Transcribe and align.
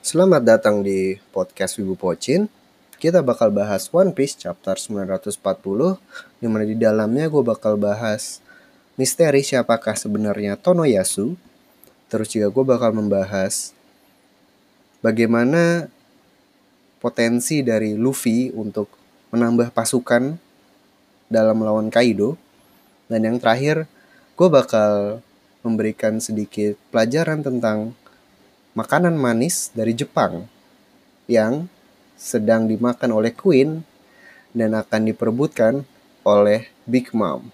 Selamat 0.00 0.40
datang 0.40 0.80
di 0.80 1.20
podcast 1.28 1.76
Wibu 1.76 1.92
Pocin. 1.92 2.48
Kita 2.96 3.20
bakal 3.20 3.52
bahas 3.52 3.84
One 3.92 4.16
Piece 4.16 4.32
chapter 4.32 4.72
940 4.80 5.36
Di 6.40 6.48
mana 6.48 6.64
di 6.64 6.72
dalamnya 6.72 7.28
gue 7.28 7.44
bakal 7.44 7.76
bahas 7.76 8.40
misteri 8.96 9.44
siapakah 9.44 9.92
sebenarnya 9.92 10.56
Tonoyasu 10.56 11.36
Terus 12.08 12.32
juga 12.32 12.48
gue 12.48 12.64
bakal 12.64 12.96
membahas 12.96 13.76
bagaimana 15.04 15.92
potensi 16.96 17.60
dari 17.60 17.92
Luffy 17.92 18.48
untuk 18.56 18.88
menambah 19.36 19.68
pasukan 19.68 20.32
dalam 21.28 21.60
melawan 21.60 21.92
Kaido 21.92 22.40
Dan 23.04 23.28
yang 23.28 23.36
terakhir 23.36 23.84
gue 24.32 24.48
bakal 24.48 25.20
memberikan 25.60 26.24
sedikit 26.24 26.80
pelajaran 26.88 27.44
tentang 27.44 27.99
makanan 28.70 29.18
manis 29.18 29.74
dari 29.74 29.90
Jepang 29.98 30.46
yang 31.26 31.66
sedang 32.14 32.70
dimakan 32.70 33.18
oleh 33.18 33.34
Queen 33.34 33.82
dan 34.54 34.78
akan 34.78 35.10
diperebutkan 35.10 35.82
oleh 36.22 36.70
Big 36.86 37.10
Mom. 37.10 37.50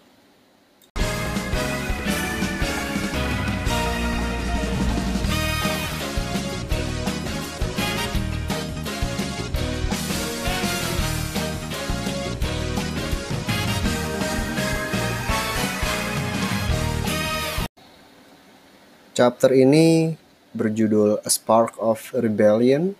Chapter 19.16 19.56
ini 19.56 20.12
berjudul 20.56 21.20
A 21.20 21.30
Spark 21.30 21.76
of 21.76 22.16
Rebellion 22.16 22.96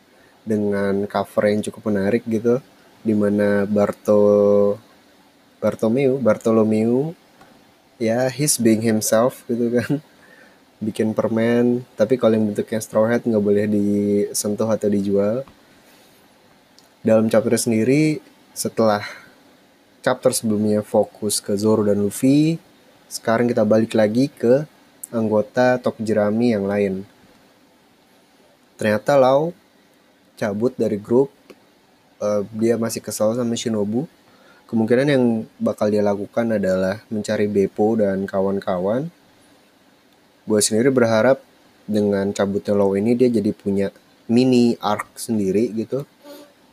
dengan 0.47 1.09
cover 1.09 1.49
yang 1.51 1.65
cukup 1.65 1.89
menarik 1.91 2.23
gitu 2.29 2.61
di 3.03 3.17
mana 3.17 3.67
Barto 3.67 4.21
Bartomeu 5.59 6.21
Bartolomeu 6.21 7.17
ya 7.99 8.29
he's 8.29 8.61
being 8.61 8.85
himself 8.85 9.43
gitu 9.49 9.73
kan. 9.73 9.99
Bikin 10.87 11.17
permen 11.17 11.89
tapi 11.97 12.21
kalau 12.21 12.37
yang 12.37 12.53
bentuknya 12.53 12.79
straw 12.85 13.09
hat 13.09 13.25
nggak 13.25 13.43
boleh 13.43 13.67
disentuh 13.67 14.69
atau 14.69 14.87
dijual. 14.93 15.43
Dalam 17.01 17.27
chapter 17.33 17.57
sendiri 17.57 18.21
setelah 18.53 19.03
chapter 20.07 20.31
sebelumnya 20.31 20.87
fokus 20.87 21.43
ke 21.43 21.59
Zoro 21.59 21.83
dan 21.83 21.99
Luffy 21.99 22.63
sekarang 23.11 23.51
kita 23.51 23.67
balik 23.67 23.95
lagi 23.95 24.31
ke 24.31 24.67
anggota 25.11 25.79
top 25.79 25.99
jerami 26.03 26.55
yang 26.55 26.67
lain 26.67 27.07
ternyata 28.77 29.17
Lau 29.17 29.53
cabut 30.37 30.77
dari 30.77 31.01
grup 31.01 31.33
uh, 32.21 32.45
dia 32.55 32.77
masih 32.77 33.01
kesal 33.01 33.35
sama 33.35 33.57
Shinobu. 33.57 34.09
Kemungkinan 34.67 35.07
yang 35.07 35.25
bakal 35.63 35.95
dia 35.95 36.03
lakukan 36.03 36.59
adalah 36.59 37.03
mencari 37.07 37.47
Beppo 37.47 37.95
dan 37.97 38.27
kawan-kawan. 38.27 39.09
Gue 40.43 40.61
sendiri 40.63 40.91
berharap 40.91 41.39
dengan 41.87 42.35
cabutnya 42.35 42.75
Lau 42.75 42.99
ini 42.99 43.15
dia 43.15 43.31
jadi 43.31 43.55
punya 43.55 43.95
mini 44.27 44.75
arc 44.83 45.17
sendiri 45.17 45.71
gitu. 45.71 46.03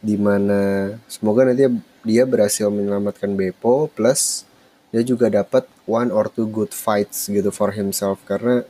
Di 0.03 0.17
mana 0.17 0.93
semoga 1.05 1.45
nanti 1.47 1.69
dia 2.03 2.25
berhasil 2.25 2.67
menyelamatkan 2.67 3.37
Beppo 3.37 3.87
plus 3.93 4.43
dia 4.89 5.05
juga 5.05 5.29
dapat 5.29 5.65
one 5.85 6.09
or 6.09 6.29
two 6.29 6.49
good 6.49 6.73
fights 6.73 7.29
gitu 7.29 7.53
for 7.53 7.77
himself. 7.77 8.17
Karena 8.25 8.65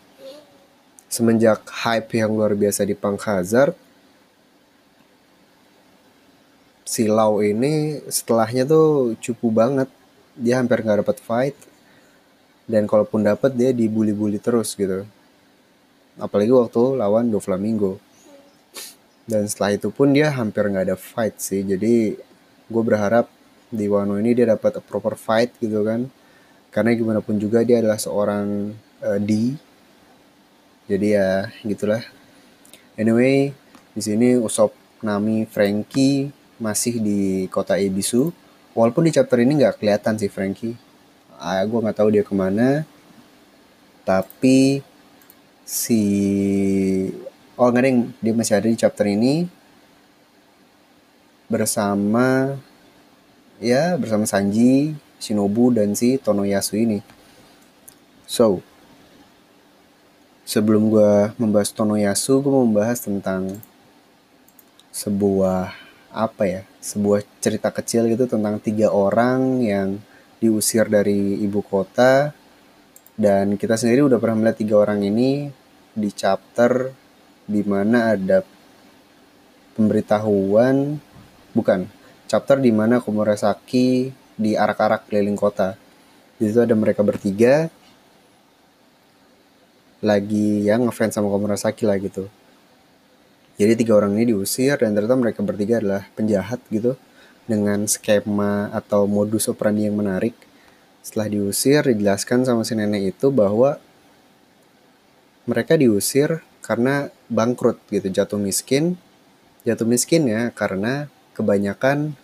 semenjak 1.14 1.62
hype 1.70 2.10
yang 2.18 2.34
luar 2.34 2.58
biasa 2.58 2.82
di 2.90 2.98
Punk 2.98 3.22
Hazard 3.30 3.78
si 6.94 7.10
Lau 7.10 7.42
ini 7.42 7.98
setelahnya 8.06 8.68
tuh 8.68 9.18
cupu 9.18 9.50
banget. 9.50 9.90
Dia 10.38 10.62
hampir 10.62 10.86
nggak 10.86 11.02
dapat 11.02 11.18
fight. 11.18 11.58
Dan 12.64 12.88
kalaupun 12.88 13.28
dapat 13.28 13.52
dia 13.58 13.76
dibully-bully 13.76 14.40
terus 14.40 14.78
gitu. 14.78 15.04
Apalagi 16.16 16.54
waktu 16.54 17.02
lawan 17.02 17.34
Do 17.34 17.42
Flamingo. 17.42 18.00
Dan 19.26 19.50
setelah 19.50 19.76
itu 19.76 19.90
pun 19.90 20.14
dia 20.14 20.32
hampir 20.32 20.70
nggak 20.70 20.94
ada 20.94 20.98
fight 21.00 21.42
sih. 21.42 21.66
Jadi 21.66 22.16
gue 22.70 22.84
berharap 22.86 23.28
di 23.74 23.90
Wano 23.90 24.22
ini 24.22 24.38
dia 24.38 24.54
dapat 24.54 24.80
proper 24.86 25.18
fight 25.18 25.58
gitu 25.60 25.82
kan. 25.84 26.08
Karena 26.70 26.94
gimana 26.94 27.20
pun 27.26 27.42
juga 27.42 27.66
dia 27.66 27.82
adalah 27.82 27.98
seorang 27.98 28.74
uh, 29.02 29.20
D 29.20 29.58
jadi 30.88 31.08
ya 31.20 31.30
gitulah. 31.64 32.04
Anyway 33.00 33.56
di 33.94 34.02
sini 34.02 34.36
Usop 34.36 34.74
Nami 35.04 35.48
Frankie 35.48 36.34
masih 36.60 37.00
di 37.00 37.48
kota 37.52 37.80
Ebisu. 37.80 38.32
Walaupun 38.74 39.06
di 39.06 39.12
chapter 39.14 39.38
ini 39.40 39.60
nggak 39.60 39.80
kelihatan 39.84 40.18
sih 40.18 40.32
Frankie. 40.32 40.76
Ah, 41.38 41.62
gue 41.62 41.80
nggak 41.80 41.98
tahu 41.98 42.10
dia 42.10 42.24
ke 42.26 42.34
mana. 42.34 42.88
Tapi 44.04 44.82
si 45.64 46.02
oh 47.56 47.70
nggak 47.70 47.84
yang 47.86 48.00
dia 48.20 48.34
masih 48.34 48.54
ada 48.58 48.68
di 48.68 48.78
chapter 48.80 49.06
ini. 49.08 49.46
Bersama 51.52 52.58
ya 53.62 53.96
bersama 53.96 54.26
Sanji, 54.26 54.98
Shinobu 55.22 55.72
dan 55.72 55.94
si 55.94 56.18
Tonoyasu 56.18 56.76
ini. 56.80 57.00
So, 58.26 58.66
sebelum 60.44 60.92
gue 60.92 61.32
membahas 61.40 61.72
Tonoyasu, 61.72 62.44
gue 62.44 62.52
mau 62.52 62.68
membahas 62.68 63.00
tentang 63.04 63.60
sebuah 64.94 65.74
apa 66.14 66.44
ya, 66.46 66.62
sebuah 66.84 67.26
cerita 67.42 67.74
kecil 67.74 68.06
gitu 68.12 68.30
tentang 68.30 68.62
tiga 68.62 68.94
orang 68.94 69.64
yang 69.66 69.98
diusir 70.44 70.92
dari 70.92 71.40
ibu 71.40 71.64
kota 71.64 72.36
dan 73.16 73.56
kita 73.56 73.78
sendiri 73.78 74.04
udah 74.04 74.20
pernah 74.20 74.44
melihat 74.44 74.58
tiga 74.60 74.76
orang 74.82 75.06
ini 75.06 75.48
di 75.94 76.10
chapter 76.10 76.90
di 77.46 77.62
mana 77.62 78.18
ada 78.18 78.42
pemberitahuan 79.78 80.98
bukan 81.54 81.86
chapter 82.26 82.58
di 82.58 82.74
mana 82.74 82.98
Komurasaki 82.98 84.10
di 84.34 84.58
arak-arak 84.58 85.06
keliling 85.06 85.38
kota. 85.38 85.78
Di 86.42 86.50
situ 86.50 86.66
ada 86.66 86.74
mereka 86.74 87.06
bertiga 87.06 87.70
lagi 90.04 90.68
yang 90.68 90.84
ngefans 90.86 91.16
sama 91.16 91.32
Komurasaki 91.32 91.88
lah 91.88 91.96
gitu. 91.98 92.28
Jadi 93.56 93.80
tiga 93.80 93.96
orang 93.96 94.20
ini 94.20 94.36
diusir 94.36 94.76
dan 94.76 94.92
ternyata 94.92 95.16
mereka 95.16 95.40
bertiga 95.40 95.80
adalah 95.80 96.04
penjahat 96.18 96.60
gitu 96.68 97.00
dengan 97.48 97.88
skema 97.88 98.68
atau 98.76 99.08
modus 99.08 99.48
operandi 99.48 99.88
yang 99.88 99.96
menarik. 99.96 100.36
Setelah 101.00 101.32
diusir 101.32 101.88
dijelaskan 101.88 102.44
sama 102.44 102.68
si 102.68 102.76
nenek 102.76 103.16
itu 103.16 103.32
bahwa 103.32 103.80
mereka 105.48 105.76
diusir 105.80 106.44
karena 106.64 107.12
bangkrut 107.28 107.80
gitu, 107.92 108.08
jatuh 108.12 108.40
miskin. 108.40 109.00
Jatuh 109.64 109.88
miskin 109.88 110.28
ya 110.28 110.52
karena 110.52 111.08
kebanyakan 111.36 112.16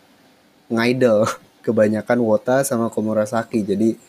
ngidol, 0.67 1.27
kebanyakan 1.65 2.19
wota 2.25 2.67
sama 2.67 2.91
Komurasaki. 2.91 3.63
Jadi 3.63 4.08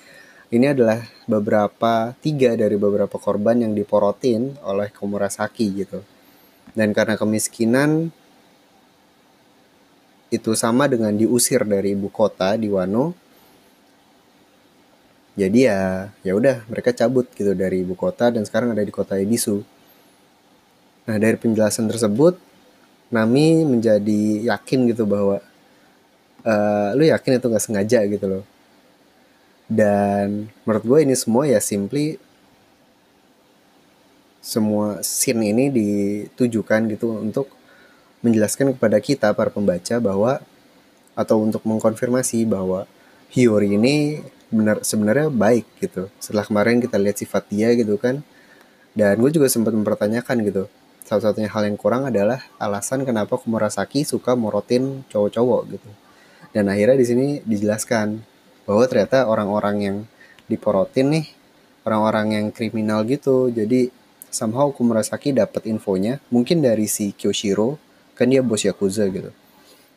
ini 0.50 0.66
adalah 0.66 1.06
beberapa 1.30 2.10
tiga 2.18 2.58
dari 2.58 2.74
beberapa 2.74 3.14
korban 3.22 3.62
yang 3.62 3.72
diporotin 3.72 4.58
oleh 4.66 4.90
Komurasaki 4.90 5.66
gitu. 5.86 6.02
Dan 6.74 6.90
karena 6.90 7.14
kemiskinan 7.14 8.10
itu 10.30 10.50
sama 10.58 10.90
dengan 10.90 11.14
diusir 11.14 11.62
dari 11.62 11.94
ibu 11.94 12.10
kota 12.10 12.58
di 12.58 12.66
Wano. 12.66 13.14
Jadi 15.38 15.70
ya 15.70 16.10
ya 16.26 16.34
udah 16.34 16.66
mereka 16.66 16.90
cabut 16.90 17.30
gitu 17.30 17.54
dari 17.54 17.86
ibu 17.86 17.94
kota 17.94 18.34
dan 18.34 18.42
sekarang 18.42 18.74
ada 18.74 18.82
di 18.82 18.90
kota 18.90 19.14
Ebisu. 19.22 19.62
Nah, 21.06 21.16
dari 21.18 21.38
penjelasan 21.38 21.86
tersebut 21.86 22.38
Nami 23.10 23.66
menjadi 23.66 24.46
yakin 24.50 24.90
gitu 24.90 25.06
bahwa 25.06 25.42
uh, 26.42 26.88
lu 26.94 27.06
yakin 27.06 27.38
itu 27.38 27.46
nggak 27.46 27.64
sengaja 27.66 28.02
gitu 28.06 28.26
loh 28.26 28.44
dan 29.70 30.50
menurut 30.66 30.82
gue 30.82 30.98
ini 31.06 31.14
semua 31.14 31.46
ya 31.46 31.62
simply 31.62 32.18
semua 34.42 34.98
scene 35.06 35.54
ini 35.54 35.70
ditujukan 35.70 36.90
gitu 36.90 37.22
untuk 37.22 37.46
menjelaskan 38.26 38.74
kepada 38.74 38.98
kita 38.98 39.30
para 39.30 39.54
pembaca 39.54 40.02
bahwa 40.02 40.42
atau 41.14 41.38
untuk 41.38 41.62
mengkonfirmasi 41.62 42.50
bahwa 42.50 42.90
Hiyori 43.30 43.78
ini 43.78 44.26
benar 44.50 44.82
sebenarnya 44.82 45.30
baik 45.30 45.68
gitu. 45.78 46.10
Setelah 46.18 46.42
kemarin 46.42 46.82
kita 46.82 46.98
lihat 46.98 47.22
sifat 47.22 47.46
dia 47.46 47.70
gitu 47.78 47.94
kan. 47.94 48.26
Dan 48.90 49.22
gue 49.22 49.30
juga 49.30 49.46
sempat 49.46 49.70
mempertanyakan 49.70 50.36
gitu. 50.42 50.66
Salah 51.06 51.30
satunya 51.30 51.46
hal 51.46 51.62
yang 51.62 51.78
kurang 51.78 52.10
adalah 52.10 52.42
alasan 52.58 53.06
kenapa 53.06 53.38
Kumurasaki 53.38 54.02
suka 54.02 54.34
morotin 54.34 55.06
cowok-cowok 55.06 55.60
gitu. 55.78 55.90
Dan 56.50 56.66
akhirnya 56.66 56.98
di 56.98 57.06
sini 57.06 57.26
dijelaskan 57.46 58.18
bahwa 58.70 58.86
ternyata 58.86 59.26
orang-orang 59.26 59.76
yang 59.82 59.96
diporotin 60.46 61.10
nih 61.10 61.26
orang-orang 61.82 62.38
yang 62.38 62.46
kriminal 62.54 63.02
gitu. 63.02 63.50
Jadi 63.50 63.90
somehow 64.30 64.70
Kumurasaki 64.70 65.34
dapat 65.34 65.66
infonya. 65.66 66.22
Mungkin 66.30 66.62
dari 66.62 66.86
si 66.86 67.10
Kyoshiro 67.10 67.82
kan 68.14 68.30
dia 68.30 68.46
bos 68.46 68.62
Yakuza 68.62 69.10
gitu. 69.10 69.34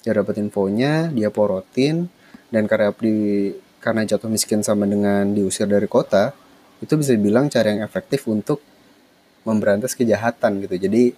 Dia 0.02 0.18
dapat 0.18 0.42
infonya 0.42 1.14
dia 1.14 1.30
porotin 1.30 2.10
dan 2.50 2.66
karena 2.66 2.90
di 2.98 3.54
karena 3.78 4.10
jatuh 4.10 4.26
miskin 4.26 4.66
sama 4.66 4.90
dengan 4.90 5.30
diusir 5.38 5.70
dari 5.70 5.86
kota 5.86 6.34
itu 6.82 6.98
bisa 6.98 7.14
dibilang 7.14 7.54
cara 7.54 7.78
yang 7.78 7.86
efektif 7.86 8.26
untuk 8.26 8.58
memberantas 9.46 9.94
kejahatan 9.94 10.66
gitu. 10.66 10.82
Jadi 10.82 11.14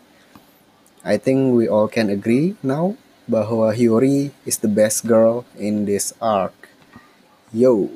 I 1.07 1.16
think 1.16 1.56
we 1.56 1.72
all 1.72 1.88
can 1.88 2.12
agree 2.12 2.60
now 2.60 3.00
bahwa 3.31 3.72
Hiyori 3.72 4.36
is 4.44 4.60
the 4.60 4.68
best 4.69 5.07
girl 5.07 5.48
in 5.56 5.88
this 5.88 6.12
arc 6.19 6.65
yo 7.56 7.88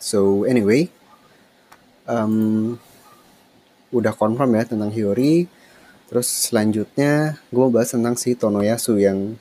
so 0.00 0.48
anyway 0.48 0.88
um, 2.08 2.80
udah 3.92 4.16
confirm 4.16 4.56
ya 4.56 4.64
tentang 4.64 4.88
Hiyori 4.88 5.60
Terus 6.10 6.26
selanjutnya 6.26 7.38
gue 7.54 7.62
mau 7.62 7.70
bahas 7.70 7.94
tentang 7.94 8.18
si 8.18 8.34
Tonoyasu 8.34 8.98
yang 8.98 9.38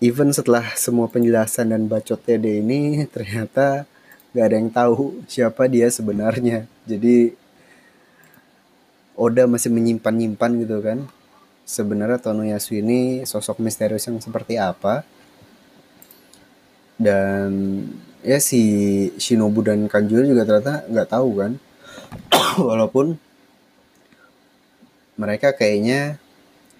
even 0.00 0.32
setelah 0.32 0.72
semua 0.80 1.12
penjelasan 1.12 1.76
dan 1.76 1.84
bacotnya 1.92 2.40
dia 2.40 2.64
ini 2.64 2.80
ternyata 3.14 3.84
gak 4.32 4.44
ada 4.48 4.56
yang 4.56 4.72
tahu 4.72 5.20
siapa 5.28 5.68
dia 5.68 5.92
sebenarnya. 5.92 6.64
Jadi 6.88 7.36
Oda 9.12 9.44
masih 9.44 9.68
menyimpan-nyimpan 9.68 10.50
gitu 10.64 10.80
kan. 10.80 11.04
Sebenarnya 11.68 12.16
Tonoyasu 12.16 12.80
ini 12.80 13.20
sosok 13.28 13.60
misterius 13.60 14.08
yang 14.08 14.16
seperti 14.24 14.56
apa. 14.56 15.04
Dan 17.00 17.48
ya 18.20 18.36
si 18.36 18.60
Shinobu 19.16 19.64
dan 19.64 19.88
Kanjuro 19.88 20.28
juga 20.28 20.44
ternyata 20.44 20.84
nggak 20.84 21.08
tahu 21.08 21.30
kan. 21.40 21.52
Walaupun 22.68 23.16
mereka 25.16 25.56
kayaknya 25.56 26.20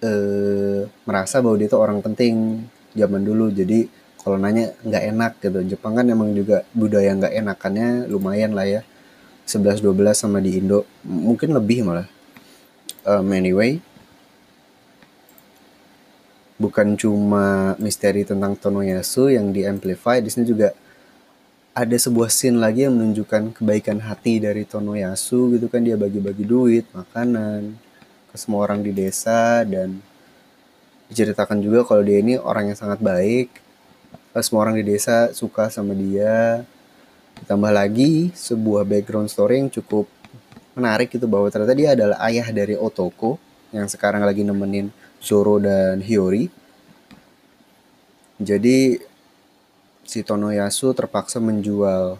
eh, 0.05 0.85
merasa 1.09 1.41
bahwa 1.41 1.57
dia 1.57 1.65
itu 1.65 1.77
orang 1.81 2.05
penting 2.05 2.65
zaman 2.93 3.25
dulu. 3.25 3.49
Jadi 3.49 3.89
kalau 4.21 4.37
nanya 4.37 4.77
nggak 4.85 5.03
enak 5.09 5.31
gitu. 5.41 5.59
Jepang 5.73 5.97
kan 5.97 6.05
emang 6.05 6.37
juga 6.37 6.61
budaya 6.77 7.17
nggak 7.17 7.33
enakannya 7.41 8.05
lumayan 8.05 8.53
lah 8.53 8.69
ya. 8.69 8.81
11-12 9.49 10.13
sama 10.13 10.37
di 10.37 10.61
Indo. 10.61 10.85
Mungkin 11.01 11.57
lebih 11.57 11.81
malah. 11.81 12.05
Um, 13.01 13.33
anyway 13.33 13.81
bukan 16.61 16.93
cuma 16.93 17.73
misteri 17.81 18.21
tentang 18.21 18.53
Tonoyasu 18.53 19.33
yang 19.33 19.49
di 19.49 19.65
amplify 19.65 20.21
di 20.21 20.29
sini 20.29 20.45
juga 20.45 20.69
ada 21.71 21.95
sebuah 21.95 22.27
scene 22.27 22.61
lagi 22.61 22.85
yang 22.85 22.99
menunjukkan 22.99 23.57
kebaikan 23.57 24.03
hati 24.03 24.43
dari 24.43 24.67
Tonoyasu 24.67 25.57
gitu 25.57 25.71
kan. 25.71 25.81
Dia 25.81 25.95
bagi-bagi 25.97 26.43
duit 26.43 26.85
makanan 26.93 27.73
ke 28.29 28.35
semua 28.35 28.67
orang 28.67 28.83
di 28.83 28.91
desa 28.91 29.63
dan 29.63 30.03
diceritakan 31.07 31.63
juga 31.63 31.87
kalau 31.87 32.03
dia 32.03 32.19
ini 32.19 32.35
orang 32.37 32.71
yang 32.71 32.77
sangat 32.77 32.99
baik. 32.99 33.49
Semua 34.43 34.67
orang 34.67 34.79
di 34.79 34.85
desa 34.85 35.31
suka 35.31 35.71
sama 35.71 35.95
dia. 35.95 36.67
Ditambah 37.39 37.71
lagi 37.71 38.35
sebuah 38.35 38.83
background 38.83 39.31
story 39.31 39.63
yang 39.63 39.71
cukup 39.71 40.11
menarik 40.75 41.15
itu 41.15 41.23
bahwa 41.23 41.47
ternyata 41.47 41.75
dia 41.75 41.95
adalah 41.95 42.19
ayah 42.27 42.47
dari 42.51 42.75
Otoko 42.75 43.39
yang 43.71 43.87
sekarang 43.87 44.23
lagi 44.27 44.43
nemenin 44.43 44.91
Zoro 45.21 45.61
dan 45.61 46.01
Hiyori. 46.01 46.49
Jadi 48.41 48.97
si 50.01 50.19
Tonoyasu 50.25 50.97
terpaksa 50.97 51.37
menjual 51.37 52.17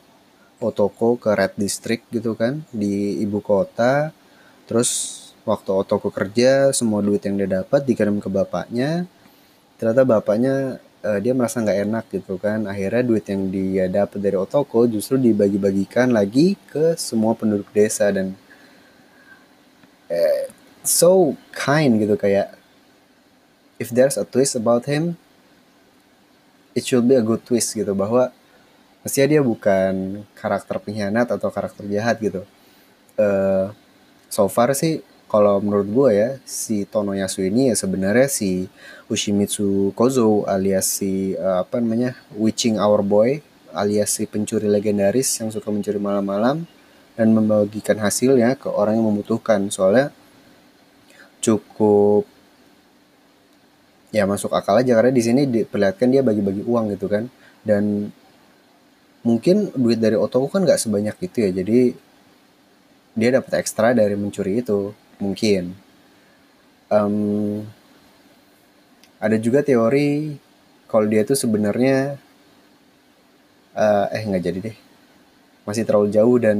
Otoko 0.61 1.17
ke 1.17 1.33
Red 1.33 1.57
District 1.57 2.05
gitu 2.13 2.37
kan 2.37 2.61
di 2.69 3.17
ibu 3.19 3.41
kota. 3.41 4.13
Terus 4.69 5.17
waktu 5.43 5.73
Otoko 5.73 6.13
kerja 6.13 6.69
semua 6.71 7.01
duit 7.01 7.25
yang 7.25 7.41
dia 7.41 7.49
dapat 7.49 7.81
dikirim 7.83 8.21
ke 8.21 8.29
bapaknya. 8.29 9.09
Ternyata 9.81 10.05
bapaknya 10.05 10.77
uh, 11.01 11.17
dia 11.17 11.33
merasa 11.33 11.65
nggak 11.65 11.79
enak 11.89 12.05
gitu 12.13 12.37
kan. 12.37 12.69
Akhirnya 12.69 13.01
duit 13.01 13.25
yang 13.25 13.49
dia 13.49 13.89
dapat 13.89 14.21
dari 14.21 14.37
Otoko 14.37 14.85
justru 14.85 15.17
dibagi-bagikan 15.17 16.13
lagi 16.13 16.53
ke 16.69 16.93
semua 17.01 17.33
penduduk 17.33 17.73
desa 17.73 18.13
dan 18.13 18.37
uh, 20.13 20.43
so 20.85 21.33
kind 21.49 21.97
gitu 21.97 22.13
kayak 22.13 22.60
if 23.81 23.89
there's 23.89 24.21
a 24.21 24.25
twist 24.29 24.53
about 24.53 24.85
him 24.85 25.17
it 26.77 26.85
should 26.85 27.09
be 27.09 27.17
a 27.17 27.25
good 27.25 27.41
twist 27.41 27.73
gitu 27.73 27.91
bahwa 27.97 28.29
mestinya 29.01 29.27
dia 29.37 29.41
bukan 29.41 30.21
karakter 30.37 30.77
pengkhianat 30.77 31.33
atau 31.33 31.49
karakter 31.49 31.83
jahat 31.89 32.21
gitu. 32.21 32.45
Uh, 33.17 33.73
so 34.29 34.45
far 34.47 34.71
sih 34.77 35.03
kalau 35.27 35.59
menurut 35.59 35.87
gue 35.89 36.09
ya 36.15 36.29
si 36.47 36.83
Tonoyasu 36.87 37.43
ini 37.43 37.71
ya 37.71 37.75
sebenarnya 37.75 38.27
si 38.31 38.71
Ushimitsu 39.11 39.91
Kozo 39.97 40.47
alias 40.47 41.01
si 41.01 41.35
uh, 41.35 41.63
apa 41.65 41.81
namanya 41.83 42.15
Witching 42.35 42.79
Our 42.79 43.03
Boy 43.03 43.43
alias 43.71 44.19
si 44.19 44.27
pencuri 44.27 44.67
legendaris 44.67 45.27
yang 45.39 45.51
suka 45.51 45.71
mencuri 45.71 45.99
malam-malam 45.99 46.67
dan 47.15 47.27
membagikan 47.35 47.99
hasilnya 47.99 48.55
ke 48.55 48.71
orang 48.71 48.99
yang 48.99 49.07
membutuhkan. 49.11 49.67
Soalnya 49.71 50.11
cukup 51.43 52.27
ya 54.11 54.27
masuk 54.27 54.51
akal 54.51 54.75
aja 54.77 54.91
karena 54.91 55.11
di 55.15 55.23
sini 55.23 55.47
diperlihatkan 55.47 56.11
dia 56.11 56.21
bagi-bagi 56.21 56.67
uang 56.67 56.93
gitu 56.95 57.07
kan. 57.07 57.31
Dan 57.63 58.11
mungkin 59.23 59.71
duit 59.73 59.97
dari 59.97 60.19
Otoko 60.19 60.51
kan 60.51 60.67
nggak 60.67 60.81
sebanyak 60.81 61.15
itu 61.23 61.37
ya 61.45 61.49
jadi 61.63 61.93
dia 63.15 63.29
dapat 63.35 63.63
ekstra 63.63 63.95
dari 63.95 64.15
mencuri 64.19 64.59
itu 64.59 64.91
mungkin. 65.19 65.75
Um, 66.91 67.63
ada 69.21 69.39
juga 69.39 69.63
teori 69.63 70.35
kalau 70.91 71.07
dia 71.07 71.23
tuh 71.23 71.39
sebenarnya 71.39 72.19
uh, 73.75 74.05
eh 74.11 74.23
nggak 74.27 74.43
jadi 74.43 74.59
deh. 74.71 74.77
Masih 75.63 75.87
terlalu 75.87 76.11
jauh 76.11 76.37
dan 76.41 76.57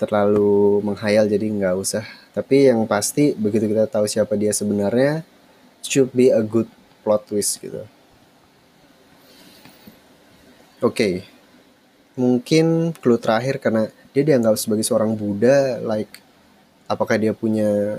terlalu 0.00 0.80
menghayal 0.80 1.28
jadi 1.28 1.44
nggak 1.44 1.76
usah. 1.76 2.04
Tapi 2.32 2.72
yang 2.72 2.82
pasti 2.88 3.36
begitu 3.36 3.68
kita 3.68 3.86
tahu 3.90 4.08
siapa 4.08 4.34
dia 4.38 4.54
sebenarnya 4.54 5.26
should 5.84 6.10
be 6.16 6.32
a 6.32 6.40
good 6.40 6.68
plot 7.04 7.28
twist 7.28 7.60
gitu. 7.60 7.84
Oke. 10.80 10.92
Okay. 10.92 11.14
mungkin 12.14 12.94
clue 12.94 13.18
terakhir 13.18 13.58
karena 13.58 13.90
dia 14.14 14.22
dianggap 14.22 14.54
sebagai 14.54 14.86
seorang 14.86 15.18
Buddha 15.18 15.82
like 15.82 16.22
apakah 16.86 17.18
dia 17.18 17.34
punya 17.34 17.98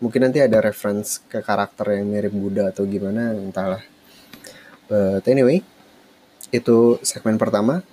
mungkin 0.00 0.28
nanti 0.28 0.40
ada 0.40 0.64
reference 0.64 1.20
ke 1.28 1.44
karakter 1.44 2.00
yang 2.00 2.08
mirip 2.08 2.32
Buddha 2.32 2.72
atau 2.72 2.88
gimana 2.88 3.36
entahlah. 3.36 3.84
But 4.88 5.28
anyway 5.28 5.60
itu 6.48 6.96
segmen 7.04 7.36
pertama. 7.36 7.84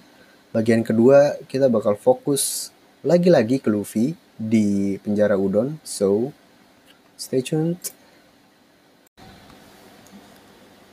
Bagian 0.55 0.83
kedua 0.83 1.39
kita 1.47 1.67
bakal 1.67 1.99
fokus 1.99 2.71
lagi-lagi 3.03 3.59
ke 3.59 3.67
Luffy 3.67 4.15
di 4.39 4.95
penjara 5.03 5.35
udon. 5.35 5.83
So 5.83 6.31
stay 7.19 7.43
tuned 7.43 7.79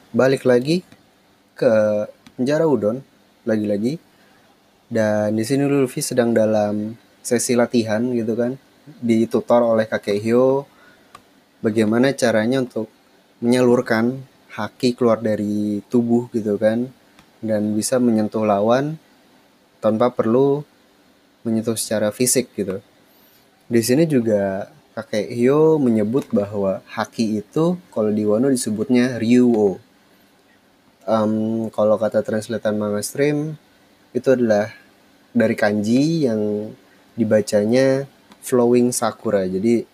balik 0.09 0.49
lagi 0.49 0.81
ke 1.53 1.73
penjara 2.37 2.65
udon 2.65 3.05
lagi-lagi 3.45 4.01
dan 4.89 5.37
di 5.37 5.45
sini 5.45 5.69
Luffy 5.69 6.01
sedang 6.01 6.33
dalam 6.33 6.97
sesi 7.21 7.53
latihan 7.53 8.01
gitu 8.17 8.33
kan 8.33 8.57
ditutor 9.05 9.61
oleh 9.61 9.85
kakek 9.85 10.17
Hyo 10.25 10.65
bagaimana 11.61 12.17
caranya 12.17 12.65
untuk 12.65 12.89
menyalurkan 13.45 14.25
haki 14.57 14.97
keluar 14.97 15.21
dari 15.21 15.85
tubuh 15.93 16.33
gitu 16.33 16.57
kan 16.57 16.89
dan 17.45 17.77
bisa 17.77 18.01
menyentuh 18.01 18.49
lawan 18.49 18.97
tanpa 19.85 20.09
perlu 20.09 20.65
menyentuh 21.47 21.79
secara 21.79 22.11
fisik 22.11 22.51
gitu. 22.57 22.83
Di 23.69 23.85
sini 23.85 24.09
juga 24.09 24.73
kakek 24.97 25.31
Hyo 25.37 25.77
menyebut 25.77 26.33
bahwa 26.33 26.81
haki 26.89 27.45
itu 27.45 27.77
kalau 27.93 28.11
di 28.11 28.25
Wano 28.27 28.49
disebutnya 28.49 29.21
Ryuo. 29.21 29.79
Um, 31.09 31.67
kalau 31.73 31.97
kata 31.97 32.21
translatean 32.21 32.77
manga 32.77 33.01
stream 33.01 33.57
itu 34.13 34.29
adalah 34.29 34.69
dari 35.33 35.57
kanji 35.57 36.29
yang 36.29 36.69
dibacanya 37.17 38.05
flowing 38.45 38.93
sakura. 38.93 39.49
Jadi 39.49 39.89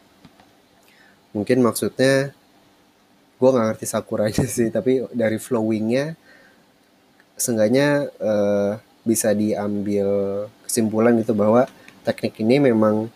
mungkin 1.30 1.62
maksudnya 1.62 2.34
gue 3.38 3.48
nggak 3.50 3.66
ngerti 3.74 3.86
sakuranya 3.90 4.46
sih 4.56 4.70
tapi 4.70 5.04
dari 5.10 5.36
flowingnya 5.42 6.14
seenggaknya 7.34 8.08
uh, 8.22 8.78
bisa 9.02 9.34
diambil 9.34 10.06
kesimpulan 10.64 11.18
gitu 11.18 11.34
bahwa 11.34 11.66
teknik 12.06 12.38
ini 12.40 12.62
memang 12.62 13.10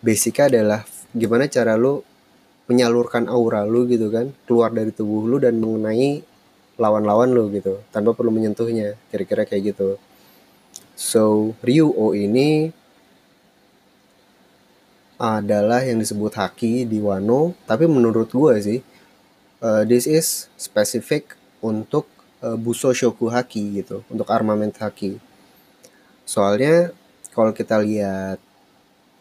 basicnya 0.00 0.48
adalah 0.48 0.80
gimana 1.12 1.46
cara 1.46 1.76
lo 1.76 2.02
menyalurkan 2.66 3.28
aura 3.28 3.68
lo 3.68 3.84
gitu 3.84 4.08
kan 4.08 4.32
keluar 4.48 4.72
dari 4.72 4.90
tubuh 4.90 5.28
lo 5.28 5.36
dan 5.36 5.60
mengenai 5.60 6.24
lawan-lawan 6.80 7.28
lo 7.36 7.52
gitu 7.52 7.84
tanpa 7.92 8.16
perlu 8.16 8.32
menyentuhnya 8.32 8.96
kira-kira 9.12 9.44
kayak 9.44 9.76
gitu. 9.76 10.00
So 10.96 11.52
Ryuo 11.60 12.16
ini 12.16 12.72
adalah 15.20 15.84
yang 15.84 16.00
disebut 16.00 16.32
haki 16.32 16.88
di 16.88 16.96
Wano 17.04 17.52
tapi 17.68 17.84
menurut 17.84 18.32
gue 18.32 18.54
sih 18.64 18.80
uh, 19.60 19.84
this 19.84 20.08
is 20.08 20.48
specific 20.56 21.36
untuk 21.60 22.08
uh, 22.40 22.56
buso 22.56 22.96
shoku 22.96 23.28
haki 23.28 23.84
gitu 23.84 24.00
untuk 24.08 24.32
armament 24.32 24.72
haki. 24.80 25.20
Soalnya 26.24 26.96
kalau 27.36 27.52
kita 27.52 27.76
lihat 27.84 28.40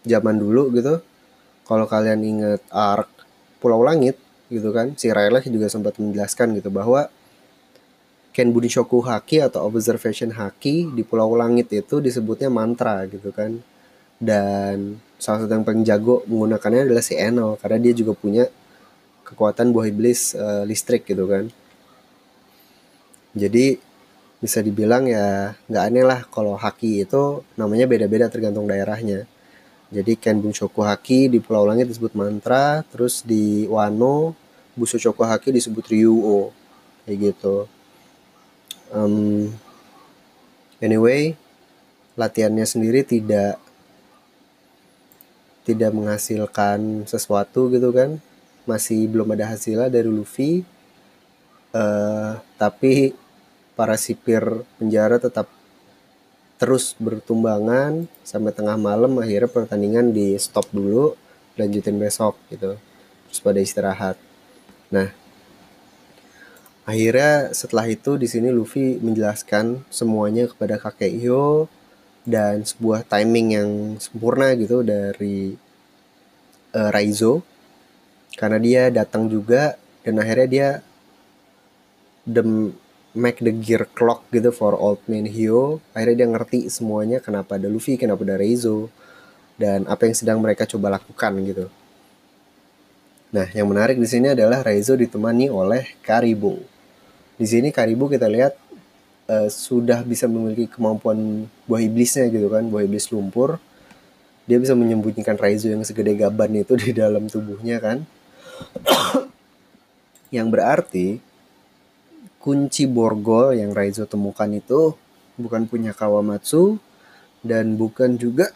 zaman 0.08 0.40
dulu 0.40 0.72
gitu 0.72 1.04
kalau 1.68 1.84
kalian 1.86 2.24
inget 2.24 2.64
arc 2.72 3.12
Pulau 3.60 3.84
Langit 3.84 4.16
gitu 4.48 4.72
kan 4.72 4.96
si 4.96 5.12
Rayleigh 5.12 5.46
juga 5.52 5.68
sempat 5.68 6.00
menjelaskan 6.00 6.56
gitu 6.58 6.72
bahwa 6.72 7.12
Ken 8.40 8.56
Bunishoku 8.56 9.04
Haki 9.04 9.44
atau 9.44 9.68
Observation 9.68 10.32
Haki 10.32 10.96
di 10.96 11.04
Pulau 11.04 11.36
Langit 11.36 11.68
itu 11.76 12.00
disebutnya 12.00 12.48
mantra 12.48 13.04
gitu 13.12 13.36
kan. 13.36 13.60
Dan 14.16 14.96
salah 15.20 15.44
satu 15.44 15.52
yang 15.52 15.68
paling 15.68 15.84
jago 15.84 16.24
menggunakannya 16.24 16.88
adalah 16.88 17.04
si 17.04 17.20
Enel 17.20 17.60
karena 17.60 17.84
dia 17.84 17.92
juga 17.92 18.16
punya 18.16 18.48
kekuatan 19.28 19.76
buah 19.76 19.92
iblis 19.92 20.40
uh, 20.40 20.64
listrik 20.64 21.04
gitu 21.04 21.28
kan. 21.28 21.52
Jadi 23.36 23.76
bisa 24.40 24.64
dibilang 24.64 25.04
ya 25.04 25.60
nggak 25.68 25.84
aneh 25.84 26.06
lah 26.08 26.24
kalau 26.32 26.56
haki 26.56 27.04
itu 27.04 27.44
namanya 27.60 27.92
beda-beda 27.92 28.32
tergantung 28.32 28.72
daerahnya. 28.72 29.28
Jadi 29.92 30.16
Ken 30.16 30.40
Bunshoku 30.40 30.80
Haki 30.80 31.28
di 31.28 31.44
Pulau 31.44 31.68
Langit 31.68 31.92
disebut 31.92 32.16
mantra 32.16 32.88
terus 32.88 33.20
di 33.20 33.68
Wano 33.68 34.32
Busushoku 34.80 35.28
Haki 35.28 35.52
disebut 35.52 35.92
Ryuo 35.92 36.56
kayak 37.04 37.36
gitu 37.36 37.68
um, 38.94 39.50
anyway 40.80 41.36
latihannya 42.20 42.68
sendiri 42.68 43.08
tidak 43.08 43.56
tidak 45.64 45.94
menghasilkan 45.94 47.06
sesuatu 47.06 47.70
gitu 47.70 47.94
kan. 47.94 48.18
Masih 48.66 49.06
belum 49.06 49.38
ada 49.38 49.54
hasilnya 49.54 49.88
dari 49.88 50.10
Luffy. 50.10 50.66
Uh, 51.70 52.42
tapi 52.58 53.14
para 53.78 53.94
sipir 53.94 54.42
penjara 54.82 55.22
tetap 55.22 55.46
terus 56.58 56.98
bertumbangan 56.98 58.10
sampai 58.26 58.52
tengah 58.52 58.76
malam. 58.76 59.22
Akhirnya 59.22 59.48
pertandingan 59.48 60.10
di 60.10 60.34
stop 60.42 60.74
dulu 60.74 61.14
lanjutin 61.56 62.02
besok 62.02 62.36
gitu. 62.50 62.76
Terus 63.30 63.40
pada 63.40 63.60
istirahat. 63.62 64.18
Nah 64.90 65.14
akhirnya 66.90 67.54
setelah 67.54 67.86
itu 67.86 68.18
di 68.18 68.26
sini 68.26 68.50
Luffy 68.50 68.98
menjelaskan 68.98 69.86
semuanya 69.94 70.50
kepada 70.50 70.82
kakek 70.82 71.22
Hyo 71.22 71.70
dan 72.26 72.66
sebuah 72.66 73.06
timing 73.06 73.48
yang 73.54 73.70
sempurna 74.02 74.58
gitu 74.58 74.82
dari 74.82 75.54
uh, 76.74 76.90
Raizo. 76.90 77.46
Karena 78.34 78.58
dia 78.58 78.90
datang 78.90 79.30
juga 79.30 79.78
dan 80.02 80.18
akhirnya 80.18 80.48
dia 80.50 80.70
the 82.26 82.74
make 83.14 83.38
the 83.38 83.54
gear 83.54 83.86
clock 83.94 84.26
gitu 84.34 84.50
for 84.50 84.74
old 84.74 85.02
man 85.06 85.30
Hyo. 85.30 85.78
Akhirnya 85.94 86.26
dia 86.26 86.28
ngerti 86.34 86.60
semuanya 86.74 87.22
kenapa 87.22 87.62
ada 87.62 87.70
Luffy 87.70 88.02
kenapa 88.02 88.26
ada 88.26 88.42
Raizo 88.42 88.90
dan 89.62 89.86
apa 89.86 90.10
yang 90.10 90.18
sedang 90.18 90.38
mereka 90.42 90.66
coba 90.66 90.98
lakukan 90.98 91.38
gitu. 91.46 91.70
Nah 93.30 93.46
yang 93.54 93.70
menarik 93.70 94.02
di 94.02 94.10
sini 94.10 94.34
adalah 94.34 94.66
Raizo 94.66 94.98
ditemani 94.98 95.54
oleh 95.54 95.86
Karibo 96.02 96.69
di 97.40 97.48
sini 97.48 97.72
Karibo 97.72 98.12
kita 98.12 98.28
lihat 98.28 98.60
uh, 99.32 99.48
sudah 99.48 100.04
bisa 100.04 100.28
memiliki 100.28 100.68
kemampuan 100.68 101.48
buah 101.64 101.80
iblisnya 101.80 102.28
gitu 102.28 102.52
kan 102.52 102.68
buah 102.68 102.84
iblis 102.84 103.08
lumpur. 103.16 103.64
Dia 104.44 104.60
bisa 104.60 104.76
menyembunyikan 104.76 105.40
Raizo 105.40 105.72
yang 105.72 105.88
segede 105.88 106.20
gaban 106.20 106.52
itu 106.52 106.76
di 106.84 106.92
dalam 106.92 107.32
tubuhnya 107.32 107.80
kan. 107.80 108.04
Yang 110.36 110.48
berarti 110.52 111.08
kunci 112.38 112.86
borgol 112.86 113.58
yang 113.58 113.74
Raizo 113.74 114.06
temukan 114.06 114.46
itu 114.54 114.94
bukan 115.42 115.66
punya 115.66 115.90
Kawamatsu 115.90 116.78
dan 117.42 117.74
bukan 117.82 118.14
juga 118.14 118.54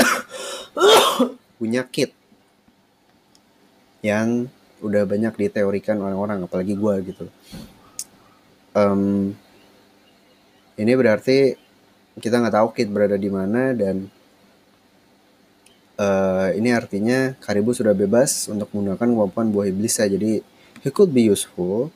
punya 1.57 1.81
Kit 1.89 2.13
yang 4.05 4.51
udah 4.85 5.07
banyak 5.07 5.33
diteorikan 5.33 5.97
orang-orang 5.97 6.45
apalagi 6.45 6.75
gue 6.75 6.93
gitu 7.09 7.25
um, 8.73 9.33
ini 10.77 10.93
berarti 10.97 11.57
kita 12.17 12.41
nggak 12.41 12.55
tahu 12.57 12.67
Kit 12.77 12.89
berada 12.89 13.17
di 13.17 13.29
mana 13.29 13.73
dan 13.73 14.09
uh, 15.97 16.49
ini 16.53 16.69
artinya 16.73 17.33
Karibu 17.41 17.73
sudah 17.73 17.93
bebas 17.93 18.49
untuk 18.49 18.69
menggunakan 18.73 19.07
kemampuan 19.09 19.49
buah 19.49 19.69
iblis 19.69 19.97
ya. 19.97 20.05
Jadi 20.09 20.41
he 20.81 20.89
could 20.89 21.13
be 21.13 21.29
useful 21.29 21.89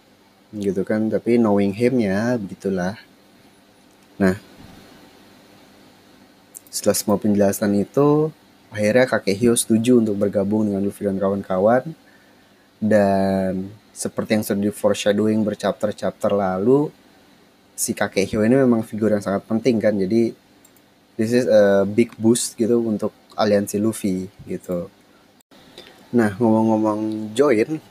gitu 0.55 0.87
kan 0.87 1.11
tapi 1.11 1.35
knowing 1.37 1.75
him 1.75 2.01
ya 2.01 2.37
begitulah. 2.39 2.97
Nah 4.17 4.37
setelah 6.69 6.97
semua 6.97 7.17
penjelasan 7.17 7.73
itu 7.77 8.29
akhirnya 8.69 9.05
kakek 9.09 9.37
Hyo 9.37 9.53
setuju 9.57 10.01
untuk 10.01 10.17
bergabung 10.17 10.69
dengan 10.69 10.85
Luffy 10.85 11.05
dan 11.05 11.17
kawan-kawan. 11.17 11.93
Dan 12.77 13.73
seperti 13.97 14.37
yang 14.37 14.45
sudah 14.45 14.61
di 14.61 14.69
foreshadowing 14.69 15.41
berchapter-chapter 15.41 16.29
lalu 16.37 16.93
si 17.73 17.97
kakek 17.97 18.29
Hyo 18.29 18.45
ini 18.45 18.61
memang 18.61 18.85
figur 18.85 19.09
yang 19.09 19.25
sangat 19.25 19.49
penting 19.49 19.81
kan. 19.81 19.97
Jadi 19.97 20.37
this 21.17 21.33
is 21.33 21.49
a 21.49 21.81
big 21.81 22.13
boost 22.21 22.53
gitu 22.53 22.77
untuk 22.85 23.09
aliansi 23.33 23.81
Luffy 23.81 24.29
gitu. 24.45 24.93
Nah 26.13 26.29
ngomong-ngomong 26.37 27.33
join 27.33 27.81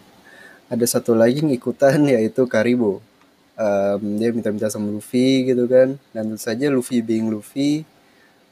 ada 0.71 0.87
satu 0.87 1.19
lagi 1.19 1.43
yang 1.43 1.51
ikutan 1.51 1.99
yaitu 2.15 2.47
Karibo. 2.47 3.03
Um, 3.57 4.21
dia 4.21 4.31
minta-minta 4.31 4.71
sama 4.71 4.95
Luffy 4.95 5.51
gitu 5.51 5.67
kan. 5.67 5.99
Dan 6.15 6.39
tentu 6.39 6.39
saja 6.39 6.71
Luffy 6.71 7.03
being 7.03 7.35
Luffy 7.35 7.83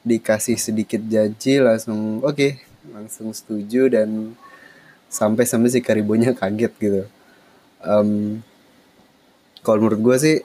dikasih 0.03 0.59
sedikit 0.59 1.01
janji 1.07 1.57
langsung 1.57 2.21
oke 2.21 2.35
okay, 2.35 2.51
langsung 2.93 3.33
setuju 3.33 3.89
dan 3.89 4.37
sampai 5.09 5.49
sampai 5.49 5.73
si 5.73 5.81
Karibonya 5.81 6.37
kaget 6.37 6.73
gitu 6.77 7.03
um, 7.83 8.39
kalau 9.65 9.77
menurut 9.81 10.01
gue 10.01 10.17
sih 10.21 10.37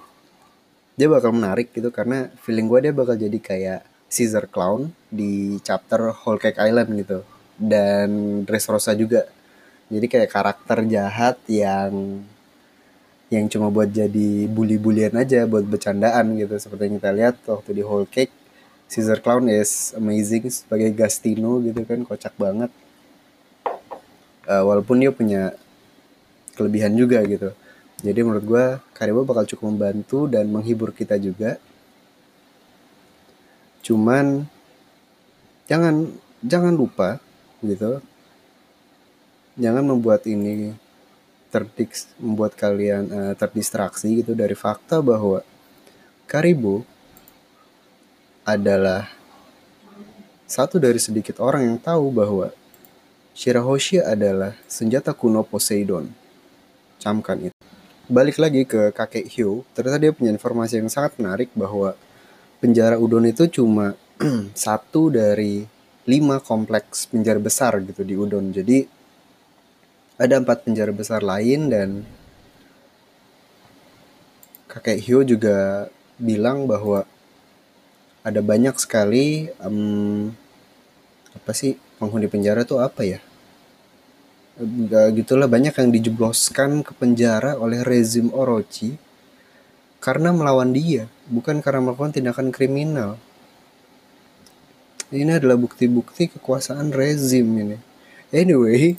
dia 0.96 1.08
bakal 1.08 1.32
menarik 1.32 1.72
gitu 1.72 1.92
karena 1.92 2.28
feeling 2.42 2.66
gue 2.68 2.88
dia 2.88 2.92
bakal 2.92 3.16
jadi 3.16 3.38
kayak 3.40 3.80
Caesar 4.10 4.50
Clown 4.50 4.90
di 5.06 5.56
chapter 5.62 6.10
Whole 6.10 6.42
Cake 6.42 6.58
Island 6.58 6.90
gitu. 6.98 7.22
Dan 7.54 8.42
Dressrosa 8.42 8.96
juga. 8.98 9.28
Jadi 9.90 10.06
kayak 10.06 10.30
karakter 10.30 10.82
jahat 10.90 11.38
yang 11.46 12.22
yang 13.30 13.46
cuma 13.46 13.70
buat 13.70 13.86
jadi 13.86 14.50
bully-bullyan 14.50 15.14
aja 15.14 15.46
buat 15.46 15.62
bercandaan 15.62 16.34
gitu. 16.34 16.58
Seperti 16.58 16.90
yang 16.90 16.96
kita 16.98 17.10
lihat 17.14 17.36
waktu 17.46 17.70
di 17.78 17.82
Whole 17.86 18.10
Cake 18.10 18.34
Caesar 18.90 19.22
Clown 19.22 19.46
is 19.46 19.94
amazing 19.94 20.50
sebagai 20.50 20.90
Gastino 20.90 21.62
gitu 21.62 21.86
kan 21.86 22.02
kocak 22.02 22.34
banget. 22.34 22.74
Uh, 24.50 24.66
walaupun 24.66 24.98
dia 24.98 25.14
punya 25.14 25.54
kelebihan 26.60 26.92
juga 26.92 27.24
gitu 27.24 27.56
jadi 28.00 28.24
menurut 28.24 28.44
gue 28.44 28.66
Karibo 28.96 29.28
bakal 29.28 29.44
cukup 29.44 29.76
membantu 29.76 30.24
dan 30.24 30.48
menghibur 30.48 30.92
kita 30.92 31.20
juga. 31.20 31.60
Cuman 33.84 34.48
jangan 35.68 36.08
jangan 36.40 36.72
lupa 36.72 37.20
gitu. 37.60 38.00
Jangan 39.60 39.84
membuat 39.84 40.24
ini 40.24 40.72
terdik 41.52 41.92
membuat 42.16 42.56
kalian 42.56 43.04
uh, 43.12 43.34
terdistraksi 43.36 44.24
gitu 44.24 44.32
dari 44.32 44.56
fakta 44.56 45.04
bahwa 45.04 45.44
Karibo 46.24 46.88
adalah 48.48 49.12
satu 50.48 50.80
dari 50.80 50.96
sedikit 50.96 51.36
orang 51.44 51.68
yang 51.68 51.78
tahu 51.78 52.08
bahwa 52.08 52.48
Shirahoshi 53.36 54.00
adalah 54.00 54.56
senjata 54.64 55.12
kuno 55.12 55.44
Poseidon. 55.44 56.29
Camkan 57.00 57.48
itu 57.48 57.60
balik 58.10 58.42
lagi 58.42 58.66
ke 58.66 58.90
kakek 58.90 59.30
Hugh, 59.38 59.62
ternyata 59.70 60.02
dia 60.02 60.10
punya 60.10 60.34
informasi 60.34 60.82
yang 60.82 60.90
sangat 60.90 61.14
menarik 61.22 61.46
bahwa 61.54 61.94
penjara 62.58 62.98
Udon 62.98 63.22
itu 63.30 63.46
cuma 63.46 63.94
satu 64.66 65.14
dari 65.14 65.62
lima 66.10 66.42
kompleks 66.42 67.06
penjara 67.06 67.38
besar 67.38 67.78
gitu 67.86 68.02
di 68.02 68.18
Udon. 68.18 68.50
Jadi 68.50 68.82
ada 70.18 70.42
empat 70.42 70.66
penjara 70.66 70.90
besar 70.90 71.22
lain 71.22 71.70
dan 71.70 72.02
kakek 74.66 74.98
Hyo 75.06 75.22
juga 75.22 75.86
bilang 76.18 76.66
bahwa 76.66 77.06
ada 78.26 78.42
banyak 78.42 78.74
sekali 78.76 79.48
um, 79.62 80.34
apa 81.32 81.54
sih 81.54 81.78
penghuni 81.96 82.26
penjara 82.26 82.66
tuh 82.66 82.82
apa 82.82 83.06
ya 83.06 83.22
gitulah 85.14 85.46
banyak 85.46 85.72
yang 85.72 85.90
dijebloskan 85.94 86.82
ke 86.82 86.92
penjara 86.96 87.56
oleh 87.56 87.80
rezim 87.86 88.32
Orochi 88.34 88.98
karena 90.00 90.32
melawan 90.32 90.72
dia, 90.72 91.12
bukan 91.28 91.60
karena 91.60 91.84
melakukan 91.84 92.16
tindakan 92.16 92.48
kriminal. 92.48 93.20
Ini 95.12 95.42
adalah 95.42 95.60
bukti-bukti 95.60 96.32
kekuasaan 96.32 96.94
rezim 96.94 97.44
ini. 97.44 97.78
anyway 98.30 98.94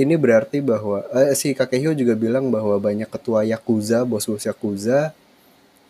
ini 0.00 0.16
berarti 0.16 0.64
bahwa 0.64 1.04
eh, 1.12 1.36
si 1.36 1.52
Kakehyo 1.52 1.92
juga 1.92 2.16
bilang 2.16 2.48
bahwa 2.48 2.80
banyak 2.80 3.06
ketua 3.06 3.44
yakuza, 3.44 4.02
bos-bos 4.08 4.48
yakuza 4.48 5.12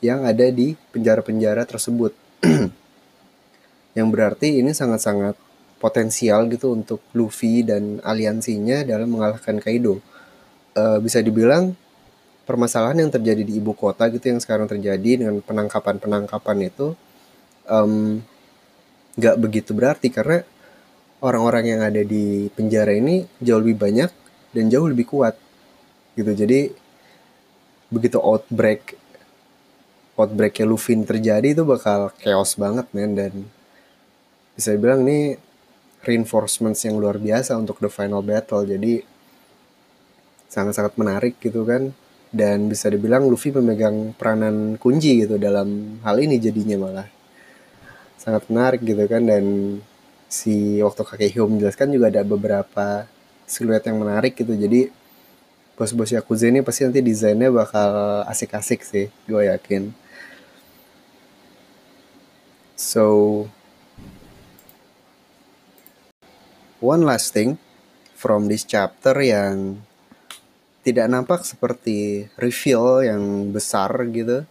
yang 0.03 0.27
ada 0.27 0.51
di 0.51 0.75
penjara-penjara 0.91 1.63
tersebut. 1.63 2.13
yang 3.99 4.09
berarti 4.11 4.59
ini 4.59 4.75
sangat-sangat 4.75 5.39
potensial 5.81 6.47
gitu 6.53 6.77
untuk 6.77 7.01
Luffy 7.17 7.65
dan 7.65 7.99
aliansinya 8.05 8.85
dalam 8.85 9.09
mengalahkan 9.09 9.57
Kaido. 9.59 10.05
Uh, 10.71 11.03
bisa 11.03 11.19
dibilang 11.19 11.75
permasalahan 12.51 13.07
yang 13.07 13.11
terjadi 13.11 13.43
di 13.43 13.59
ibu 13.59 13.75
kota 13.75 14.07
gitu 14.11 14.27
yang 14.31 14.39
sekarang 14.43 14.67
terjadi 14.67 15.23
dengan 15.23 15.39
penangkapan-penangkapan 15.43 16.59
itu 16.67 16.95
nggak 19.15 19.37
um, 19.39 19.43
begitu 19.43 19.71
berarti 19.71 20.11
karena 20.11 20.43
orang-orang 21.23 21.65
yang 21.71 21.81
ada 21.87 22.03
di 22.03 22.51
penjara 22.51 22.91
ini 22.91 23.23
jauh 23.39 23.63
lebih 23.63 23.79
banyak 23.79 24.11
dan 24.51 24.65
jauh 24.67 24.91
lebih 24.91 25.07
kuat 25.07 25.39
gitu 26.19 26.35
jadi 26.35 26.75
begitu 27.87 28.19
outbreak 28.19 28.99
outbreaknya 30.19 30.67
Luffy 30.67 30.99
terjadi 31.07 31.55
itu 31.55 31.63
bakal 31.63 32.11
chaos 32.19 32.59
banget 32.59 32.91
men 32.91 33.15
dan 33.15 33.33
bisa 34.59 34.75
dibilang 34.75 35.07
ini 35.07 35.39
reinforcements 36.05 36.85
yang 36.87 36.97
luar 36.97 37.21
biasa 37.21 37.57
untuk 37.57 37.81
the 37.81 37.91
final 37.93 38.25
battle. 38.25 38.65
Jadi 38.65 39.05
sangat-sangat 40.49 40.97
menarik 40.97 41.37
gitu 41.41 41.65
kan. 41.65 41.93
Dan 42.31 42.71
bisa 42.71 42.87
dibilang 42.87 43.27
Luffy 43.27 43.51
memegang 43.51 44.15
peranan 44.15 44.79
kunci 44.79 45.27
gitu 45.27 45.35
dalam 45.35 45.99
hal 46.07 46.17
ini 46.23 46.39
jadinya 46.39 46.79
malah. 46.79 47.09
Sangat 48.15 48.47
menarik 48.47 48.87
gitu 48.87 49.03
kan. 49.11 49.27
Dan 49.27 49.45
si 50.31 50.79
waktu 50.79 51.03
kakek 51.03 51.31
Hyo 51.35 51.51
menjelaskan 51.51 51.91
juga 51.91 52.07
ada 52.07 52.23
beberapa 52.23 53.05
siluet 53.51 53.83
yang 53.83 53.99
menarik 53.99 54.39
gitu. 54.39 54.55
Jadi 54.55 54.95
bos-bos 55.75 56.13
Yakuza 56.15 56.47
ini 56.47 56.63
pasti 56.63 56.87
nanti 56.87 57.03
desainnya 57.03 57.51
bakal 57.51 58.23
asik-asik 58.31 58.85
sih 58.87 59.11
gue 59.27 59.43
yakin. 59.51 59.91
So 62.79 63.05
one 66.81 67.05
last 67.05 67.37
thing 67.37 67.61
from 68.17 68.49
this 68.49 68.65
chapter 68.65 69.17
yang 69.21 69.81
tidak 70.81 71.07
nampak 71.13 71.45
seperti 71.45 72.29
reveal 72.41 73.05
yang 73.05 73.53
besar 73.53 73.93
gitu 74.09 74.49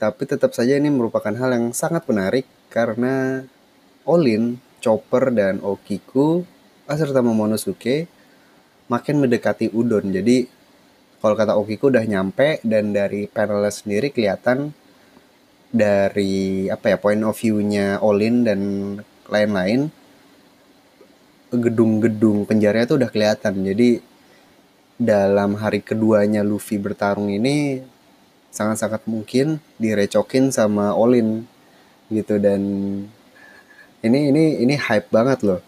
tapi 0.00 0.24
tetap 0.24 0.56
saja 0.56 0.80
ini 0.80 0.88
merupakan 0.88 1.32
hal 1.36 1.52
yang 1.52 1.76
sangat 1.76 2.08
menarik 2.08 2.48
karena 2.72 3.44
Olin 4.08 4.56
Chopper 4.80 5.28
dan 5.28 5.60
Okiku 5.60 6.48
serta 6.88 7.20
Momonosuke 7.20 8.08
makin 8.90 9.22
mendekati 9.22 9.70
Udon. 9.70 10.10
Jadi 10.10 10.48
kalau 11.20 11.36
kata 11.36 11.54
Okiku 11.54 11.92
udah 11.92 12.02
nyampe 12.02 12.64
dan 12.64 12.96
dari 12.96 13.28
panelnya 13.28 13.68
sendiri 13.70 14.08
kelihatan 14.10 14.72
dari 15.70 16.66
apa 16.66 16.96
ya 16.96 16.98
point 16.98 17.22
of 17.22 17.36
view-nya 17.36 18.00
Olin 18.02 18.42
dan 18.42 18.60
lain-lain 19.28 19.92
gedung-gedung 21.50 22.46
penjara 22.46 22.86
itu 22.86 22.94
udah 22.94 23.10
kelihatan. 23.10 23.66
Jadi 23.66 24.00
dalam 25.00 25.56
hari 25.56 25.80
keduanya 25.80 26.44
Luffy 26.44 26.76
bertarung 26.76 27.32
ini 27.32 27.80
sangat-sangat 28.50 29.06
mungkin 29.06 29.62
direcokin 29.78 30.50
sama 30.50 30.92
Olin 30.92 31.46
gitu 32.10 32.36
dan 32.42 32.60
ini 34.02 34.18
ini 34.34 34.44
ini 34.60 34.74
hype 34.76 35.08
banget 35.08 35.46
loh. 35.46 35.60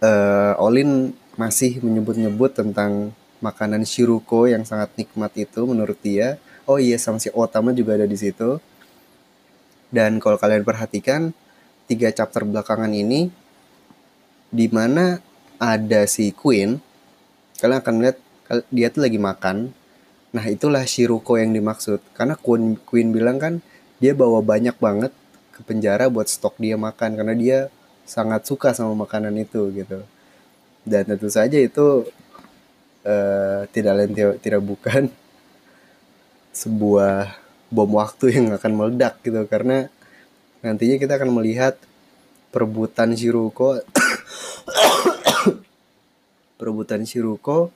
Uh, 0.00 0.56
Olin 0.56 1.12
masih 1.36 1.82
menyebut-nyebut 1.84 2.56
tentang 2.56 3.12
makanan 3.44 3.84
Shiruko 3.84 4.48
yang 4.48 4.64
sangat 4.64 4.92
nikmat 4.96 5.32
itu 5.36 5.64
menurut 5.68 5.98
dia. 6.00 6.40
Oh 6.64 6.80
iya 6.80 6.96
sama 6.96 7.20
si 7.20 7.28
Otama 7.32 7.76
juga 7.76 7.96
ada 8.00 8.06
di 8.08 8.16
situ. 8.16 8.60
Dan 9.90 10.22
kalau 10.22 10.38
kalian 10.38 10.62
perhatikan 10.62 11.34
tiga 11.90 12.14
chapter 12.14 12.46
belakangan 12.46 12.94
ini 12.94 13.32
di 14.50 14.66
mana 14.70 15.18
ada 15.58 16.06
si 16.10 16.34
Queen, 16.34 16.78
kalian 17.58 17.80
akan 17.80 17.94
lihat 18.02 18.16
dia 18.70 18.88
tuh 18.90 19.06
lagi 19.06 19.18
makan. 19.18 19.70
Nah 20.30 20.44
itulah 20.46 20.82
Shiruko 20.86 21.38
yang 21.38 21.54
dimaksud. 21.54 22.02
Karena 22.14 22.34
Queen, 22.38 22.78
Queen 22.82 23.14
bilang 23.14 23.38
kan 23.38 23.54
dia 24.02 24.14
bawa 24.14 24.42
banyak 24.42 24.74
banget 24.78 25.12
ke 25.54 25.60
penjara 25.62 26.08
buat 26.08 26.26
stok 26.26 26.56
dia 26.56 26.80
makan 26.80 27.20
karena 27.20 27.34
dia 27.36 27.58
sangat 28.08 28.48
suka 28.48 28.72
sama 28.72 28.96
makanan 29.06 29.36
itu 29.38 29.70
gitu 29.70 30.02
dan 30.88 31.04
tentu 31.04 31.28
saja 31.28 31.60
itu 31.60 32.08
uh, 33.04 33.60
tidak 33.70 33.92
lain 33.94 34.12
tidak 34.40 34.62
bukan 34.64 35.12
sebuah 36.60 37.36
bom 37.70 37.92
waktu 37.94 38.34
yang 38.34 38.56
akan 38.56 38.72
meledak 38.74 39.20
gitu 39.22 39.44
karena 39.46 39.86
nantinya 40.64 40.96
kita 40.98 41.20
akan 41.20 41.30
melihat 41.36 41.78
perebutan 42.50 43.14
Shiruko 43.14 43.78
perebutan 46.60 47.08
Shiruko 47.08 47.72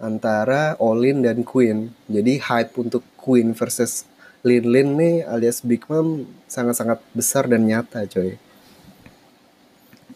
antara 0.00 0.74
Olin 0.82 1.22
dan 1.22 1.44
Queen 1.46 1.92
jadi 2.10 2.40
hype 2.40 2.74
untuk 2.80 3.04
Queen 3.20 3.54
versus 3.54 4.08
Lin 4.44 4.68
Lin 4.68 4.88
nih 5.00 5.16
alias 5.24 5.64
Big 5.64 5.88
Mom 5.88 6.28
sangat-sangat 6.44 7.00
besar 7.16 7.48
dan 7.48 7.64
nyata 7.64 8.04
coy. 8.04 8.36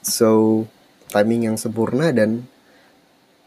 So 0.05 0.65
timing 1.09 1.49
yang 1.49 1.57
sempurna 1.57 2.13
dan 2.13 2.45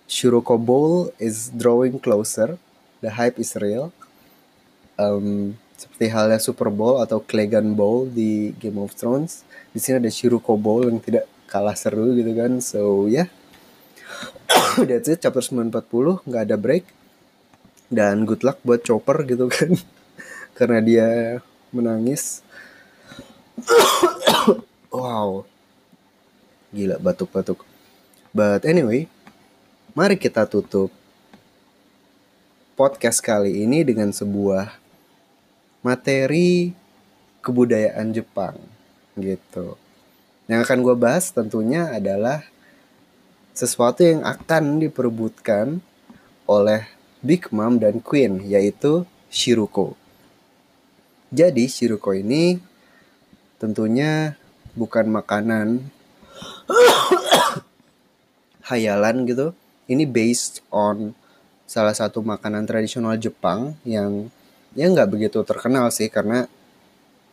Shuroko 0.10 0.58
Bowl 0.58 1.14
is 1.22 1.54
drawing 1.54 2.02
closer. 2.02 2.58
The 3.06 3.14
hype 3.14 3.38
is 3.38 3.54
real. 3.56 3.94
Um, 4.98 5.56
seperti 5.78 6.10
halnya 6.10 6.38
Super 6.42 6.74
Bowl 6.74 7.00
atau 7.02 7.24
Clegane 7.24 7.74
Bowl 7.78 8.10
di 8.10 8.52
Game 8.58 8.82
of 8.82 8.98
Thrones. 8.98 9.46
Di 9.72 9.80
sini 9.80 10.02
ada 10.02 10.12
Shuroko 10.12 10.58
Bowl 10.58 10.90
yang 10.90 10.98
tidak 10.98 11.30
kalah 11.52 11.76
seru 11.76 12.16
gitu 12.16 12.32
kan. 12.32 12.64
So 12.64 13.12
ya, 13.12 13.28
yeah. 13.28 13.28
that's 14.88 15.12
it. 15.12 15.20
Chapter 15.20 15.44
940 15.44 16.24
nggak 16.24 16.44
ada 16.48 16.56
break. 16.56 16.88
Dan 17.92 18.24
good 18.24 18.48
luck 18.48 18.64
buat 18.64 18.88
Chopper 18.88 19.28
gitu 19.28 19.52
kan 19.52 19.76
karena 20.58 20.80
dia 20.80 21.08
menangis. 21.76 22.40
wow. 24.96 25.44
Gila 26.72 27.04
batuk-batuk. 27.04 27.68
But 28.32 28.64
anyway, 28.64 29.12
mari 29.92 30.16
kita 30.16 30.48
tutup 30.48 30.88
podcast 32.80 33.20
kali 33.20 33.68
ini 33.68 33.84
dengan 33.84 34.16
sebuah 34.16 34.72
materi 35.84 36.72
kebudayaan 37.44 38.16
Jepang 38.16 38.56
gitu. 39.20 39.76
Yang 40.52 40.68
akan 40.68 40.80
gue 40.84 40.96
bahas 41.00 41.32
tentunya 41.32 41.88
adalah 41.88 42.44
sesuatu 43.56 44.04
yang 44.04 44.28
akan 44.28 44.84
diperebutkan 44.84 45.80
oleh 46.44 46.92
Big 47.24 47.48
Mom 47.56 47.80
dan 47.80 48.04
Queen 48.04 48.44
yaitu 48.44 49.08
Shiruko. 49.32 49.96
Jadi 51.32 51.72
Shiruko 51.72 52.12
ini 52.12 52.60
tentunya 53.64 54.36
bukan 54.76 55.08
makanan 55.08 55.88
hayalan 58.68 59.24
gitu. 59.24 59.56
Ini 59.88 60.04
based 60.04 60.68
on 60.68 61.16
salah 61.64 61.96
satu 61.96 62.20
makanan 62.20 62.68
tradisional 62.68 63.16
Jepang 63.16 63.80
yang 63.88 64.28
ya 64.76 64.92
nggak 64.92 65.16
begitu 65.16 65.48
terkenal 65.48 65.88
sih 65.96 66.12
karena 66.12 66.52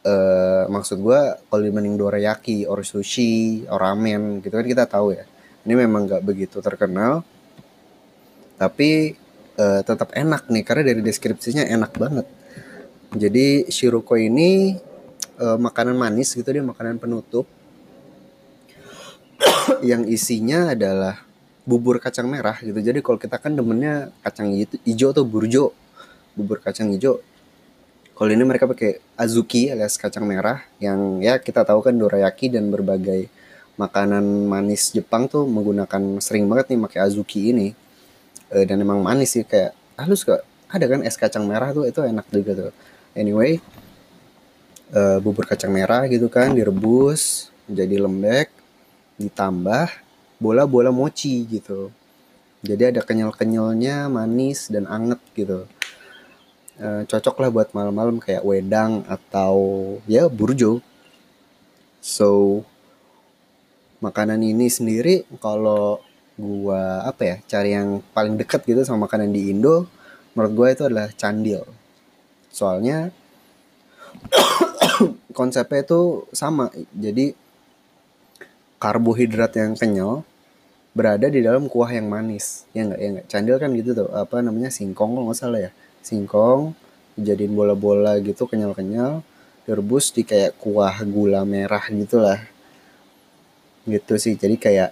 uh, 0.09 0.65
maksud 0.73 1.05
gue 1.05 1.21
kalau 1.53 1.61
dibanding 1.61 2.01
dorayaki, 2.01 2.65
or 2.65 2.81
sushi, 2.81 3.69
or 3.69 3.77
ramen 3.85 4.41
gitu 4.41 4.57
kan 4.57 4.65
kita 4.65 4.89
tahu 4.89 5.13
ya. 5.13 5.29
Ini 5.69 5.77
memang 5.85 6.09
nggak 6.09 6.25
begitu 6.25 6.65
terkenal, 6.65 7.21
tapi 8.57 9.13
uh, 9.61 9.85
tetap 9.85 10.17
enak 10.17 10.49
nih 10.49 10.65
karena 10.65 10.83
dari 10.89 11.05
deskripsinya 11.05 11.69
enak 11.69 11.93
banget 12.01 12.27
jadi 13.17 13.65
shiruko 13.73 14.21
ini 14.21 14.77
uh, 15.41 15.57
makanan 15.57 15.97
manis 15.97 16.37
gitu 16.37 16.45
dia 16.45 16.61
makanan 16.61 17.01
penutup 17.01 17.49
yang 19.89 20.05
isinya 20.05 20.77
adalah 20.77 21.25
bubur 21.65 22.01
kacang 22.01 22.29
merah 22.29 22.57
gitu. 22.61 22.77
Jadi 22.77 23.01
kalau 23.01 23.17
kita 23.17 23.41
kan 23.41 23.57
demennya 23.57 24.13
kacang 24.25 24.53
hijau 24.85 25.13
atau 25.13 25.25
burjo, 25.25 25.73
bubur 26.37 26.61
kacang 26.61 26.93
hijau. 26.93 27.21
Kalau 28.19 28.31
ini 28.35 28.43
mereka 28.43 28.67
pakai 28.67 28.99
azuki 29.15 29.71
alias 29.71 29.95
kacang 29.95 30.27
merah 30.27 30.67
yang 30.83 31.23
ya 31.23 31.39
kita 31.39 31.63
tahu 31.63 31.87
kan 31.87 31.95
dorayaki 31.95 32.51
dan 32.51 32.67
berbagai 32.67 33.31
makanan 33.79 34.51
manis 34.51 34.91
Jepang 34.91 35.31
tuh 35.31 35.47
menggunakan 35.47 36.19
sering 36.19 36.51
banget 36.51 36.75
nih 36.75 36.83
pakai 36.83 37.01
azuki 37.07 37.55
ini. 37.55 37.79
E, 38.51 38.67
dan 38.67 38.83
emang 38.83 38.99
manis 38.99 39.39
sih 39.39 39.47
kayak 39.47 39.71
halus 39.95 40.27
kok. 40.27 40.43
Ada 40.67 40.91
kan 40.91 41.07
es 41.07 41.15
kacang 41.15 41.47
merah 41.47 41.71
tuh 41.71 41.87
itu 41.87 42.03
enak 42.03 42.27
juga 42.35 42.53
tuh 42.67 42.73
anyway 43.19 43.59
uh, 44.95 45.19
bubur 45.19 45.43
kacang 45.43 45.75
merah 45.75 46.07
gitu 46.07 46.31
kan 46.31 46.55
direbus 46.55 47.51
jadi 47.67 47.99
lembek 47.99 48.55
ditambah 49.19 49.91
bola-bola 50.39 50.95
mochi 50.95 51.43
gitu 51.51 51.91
jadi 52.63 52.95
ada 52.95 53.01
kenyal-kenyalnya 53.03 54.07
manis 54.07 54.71
dan 54.71 54.87
anget 54.87 55.19
gitu 55.35 55.67
e, 56.79 56.89
cocok 57.05 57.37
lah 57.43 57.51
buat 57.51 57.69
malam-malam 57.75 58.23
kayak 58.23 58.47
wedang 58.47 59.03
atau 59.11 59.57
ya 60.07 60.31
burjo. 60.31 60.81
So 61.99 62.63
makanan 63.99 64.41
ini 64.47 64.71
sendiri 64.71 65.27
kalau 65.43 65.99
gua 66.39 67.03
apa 67.03 67.23
ya 67.27 67.37
cari 67.51 67.75
yang 67.75 67.99
paling 68.15 68.39
dekat 68.39 68.63
gitu 68.63 68.87
sama 68.87 69.11
makanan 69.11 69.35
di 69.35 69.51
Indo 69.51 69.91
menurut 70.39 70.53
gua 70.55 70.67
itu 70.71 70.87
adalah 70.87 71.11
candil. 71.19 71.67
Soalnya 72.55 73.11
konsepnya 75.39 75.83
itu 75.83 76.31
sama. 76.31 76.71
Jadi 76.95 77.35
karbohidrat 78.79 79.53
yang 79.59 79.75
kenyal 79.75 80.23
berada 80.95 81.27
di 81.27 81.43
dalam 81.43 81.67
kuah 81.67 81.91
yang 81.91 82.07
manis. 82.07 82.67
Ya 82.71 82.87
nggak 82.87 83.01
ya 83.03 83.09
nggak? 83.19 83.27
Candil 83.27 83.57
kan 83.59 83.71
gitu 83.75 83.91
tuh 83.95 84.09
apa 84.15 84.39
namanya 84.39 84.71
singkong 84.71 85.19
kalau 85.19 85.27
nggak 85.31 85.39
salah 85.39 85.61
ya 85.67 85.71
singkong 86.03 86.75
dijadiin 87.19 87.53
bola-bola 87.53 88.17
gitu 88.23 88.47
kenyal-kenyal 88.47 89.27
direbus 89.69 90.15
di 90.15 90.25
kayak 90.25 90.57
kuah 90.57 90.97
gula 91.05 91.45
merah 91.45 91.85
gitulah. 91.93 92.41
Gitu 93.85 94.15
sih 94.17 94.35
jadi 94.39 94.57
kayak 94.57 94.91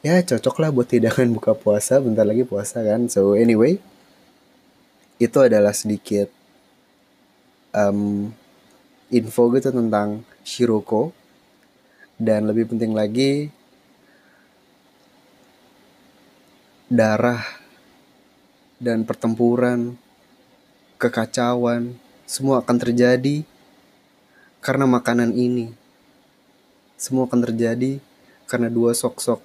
ya 0.00 0.16
cocok 0.24 0.56
lah 0.62 0.70
buat 0.70 0.88
hidangan 0.88 1.28
buka 1.36 1.58
puasa 1.58 1.98
bentar 1.98 2.22
lagi 2.22 2.46
puasa 2.46 2.84
kan. 2.86 3.10
So 3.10 3.34
anyway 3.34 3.82
itu 5.20 5.38
adalah 5.42 5.74
sedikit 5.76 6.30
um, 7.74 8.30
info 9.10 9.42
gitu 9.52 9.74
tentang 9.74 10.22
Shiroko. 10.46 11.12
Dan 12.20 12.44
lebih 12.44 12.68
penting 12.68 12.92
lagi 12.92 13.48
darah 16.86 17.59
dan 18.80 19.04
pertempuran 19.04 19.94
kekacauan 20.96 22.00
semua 22.24 22.64
akan 22.64 22.76
terjadi 22.80 23.44
karena 24.64 24.88
makanan 24.88 25.36
ini 25.36 25.76
semua 26.96 27.28
akan 27.28 27.44
terjadi 27.44 28.00
karena 28.48 28.72
dua 28.72 28.96
sok-sok 28.96 29.40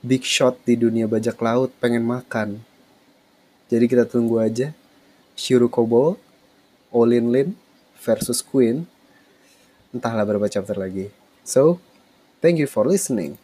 big 0.00 0.24
shot 0.24 0.56
di 0.64 0.76
dunia 0.80 1.04
bajak 1.04 1.36
laut 1.40 1.72
pengen 1.82 2.04
makan. 2.04 2.62
Jadi 3.70 3.84
kita 3.86 4.08
tunggu 4.08 4.40
aja. 4.40 4.72
Shirukobo, 5.36 6.20
Olin 6.92 7.32
Lin 7.32 7.48
versus 8.00 8.40
Queen. 8.44 8.84
Entahlah 9.94 10.24
berapa 10.26 10.46
chapter 10.48 10.76
lagi. 10.76 11.08
So, 11.44 11.80
thank 12.44 12.60
you 12.60 12.68
for 12.68 12.84
listening. 12.84 13.40